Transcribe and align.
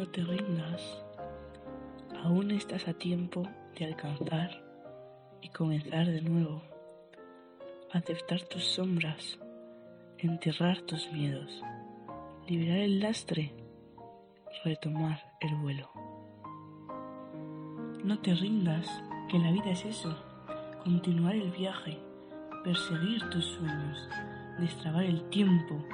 No 0.00 0.08
te 0.08 0.22
rindas. 0.22 1.04
Aún 2.24 2.52
estás 2.52 2.88
a 2.88 2.94
tiempo 2.94 3.42
de 3.78 3.84
alcanzar 3.84 4.50
y 5.42 5.50
comenzar 5.50 6.06
de 6.06 6.22
nuevo. 6.22 6.62
Aceptar 7.92 8.40
tus 8.44 8.64
sombras, 8.64 9.38
enterrar 10.16 10.80
tus 10.80 11.12
miedos, 11.12 11.62
liberar 12.48 12.78
el 12.78 13.00
lastre, 13.00 13.52
retomar 14.64 15.20
el 15.42 15.54
vuelo. 15.56 15.90
No 18.02 18.18
te 18.20 18.34
rindas, 18.34 18.88
que 19.30 19.38
la 19.38 19.52
vida 19.52 19.70
es 19.72 19.84
eso, 19.84 20.16
continuar 20.82 21.34
el 21.34 21.50
viaje, 21.50 21.98
perseguir 22.64 23.28
tus 23.28 23.44
sueños, 23.44 24.08
destrabar 24.60 25.04
el 25.04 25.28
tiempo, 25.28 25.84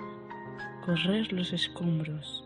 correr 0.85 1.33
los 1.33 1.53
escombros 1.53 2.46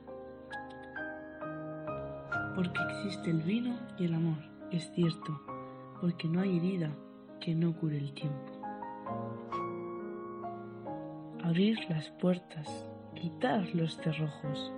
Porque 2.55 2.81
existe 2.89 3.29
el 3.29 3.41
vino 3.41 3.77
y 3.97 4.05
el 4.05 4.13
amor, 4.13 4.37
es 4.71 4.91
cierto, 4.93 5.39
porque 6.01 6.27
no 6.27 6.41
hay 6.41 6.57
herida 6.57 6.91
que 7.39 7.55
no 7.55 7.73
cure 7.73 7.97
el 7.97 8.13
tiempo. 8.13 8.51
Abrir 11.43 11.79
las 11.89 12.09
puertas, 12.11 12.87
quitar 13.15 13.67
los 13.73 13.97
cerrojos, 13.97 14.73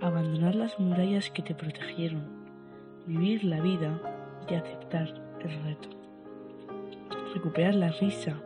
abandonar 0.00 0.54
las 0.54 0.78
murallas 0.78 1.30
que 1.30 1.42
te 1.42 1.54
protegieron, 1.54 2.28
vivir 3.06 3.44
la 3.44 3.60
vida 3.60 4.00
y 4.48 4.54
aceptar 4.54 5.08
el 5.40 5.62
reto. 5.64 5.88
Recuperar 7.34 7.74
la 7.74 7.90
risa, 7.92 8.36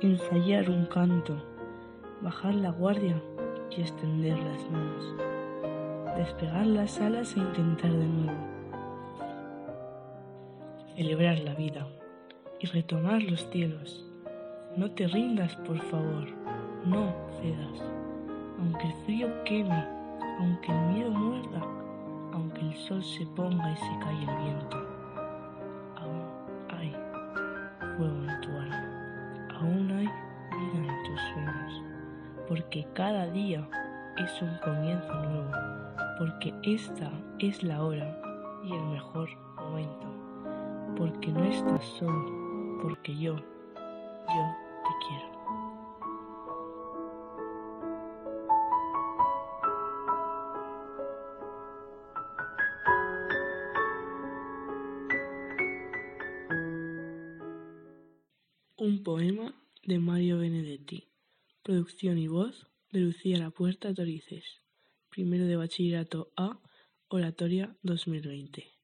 ensayar 0.00 0.70
un 0.70 0.86
canto, 0.86 1.42
bajar 2.22 2.54
la 2.54 2.70
guardia 2.70 3.20
y 3.76 3.80
extender 3.80 4.38
las 4.38 4.70
manos, 4.70 5.14
despegar 6.18 6.66
las 6.66 7.00
alas 7.00 7.36
e 7.36 7.38
intentar 7.38 7.92
de 7.92 8.06
nuevo, 8.06 8.40
celebrar 10.96 11.38
la 11.38 11.54
vida 11.54 11.86
y 12.58 12.66
retomar 12.66 13.22
los 13.22 13.48
cielos. 13.50 14.04
No 14.76 14.90
te 14.90 15.06
rindas, 15.06 15.54
por 15.56 15.78
favor, 15.78 16.26
no 16.84 17.14
cedas, 17.40 17.82
aunque 18.58 18.88
el 18.88 18.94
frío 19.04 19.44
queme, 19.44 19.84
aunque 20.40 20.72
el 20.72 20.80
miedo 20.92 21.10
muerda, 21.12 21.62
aunque 22.32 22.62
el 22.62 22.74
sol 22.74 23.02
se 23.02 23.24
ponga 23.36 23.70
y 23.70 23.76
se 23.76 23.98
cae 24.00 24.20
el 24.20 24.42
viento, 24.42 24.76
aún 25.96 26.22
hay 26.76 26.92
fuego 27.96 28.24
en 28.24 28.40
tu 28.40 28.48
alma, 28.50 29.48
aún 29.60 29.90
hay 29.92 30.06
vida 30.06 30.92
en 30.92 31.02
tus 31.04 31.20
sueños 31.32 31.82
porque 32.48 32.86
cada 32.94 33.26
día 33.26 33.68
es 34.16 34.42
un 34.42 34.56
comienzo 34.64 35.12
nuevo, 35.14 35.50
porque 36.18 36.52
esta 36.64 37.12
es 37.38 37.62
la 37.62 37.84
hora 37.84 38.20
y 38.64 38.72
el 38.72 38.84
mejor 38.86 39.30
momento, 39.54 40.94
porque 40.96 41.28
no 41.28 41.44
estás 41.44 41.84
solo, 41.96 42.78
porque 42.82 43.16
yo, 43.16 43.36
yo 43.36 43.42
te 44.84 44.92
quiero. 45.06 45.38
Un 58.76 59.02
poema 59.04 59.54
de 59.84 59.98
Mario 60.00 60.38
Benedetti. 60.38 61.04
Producción 61.62 62.18
y 62.18 62.26
voz 62.26 62.66
de 62.90 63.00
Lucía 63.00 63.38
La 63.38 63.50
Puerta 63.50 63.92
Torices. 63.94 64.67
Primero 65.10 65.46
de 65.46 65.56
Bachillerato 65.56 66.32
A, 66.36 66.60
Oratoria 67.08 67.76
2020. 67.82 68.77